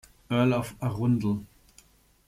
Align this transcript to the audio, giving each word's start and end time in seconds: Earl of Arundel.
Earl 0.31 0.51
of 0.55 0.73
Arundel. 0.81 1.45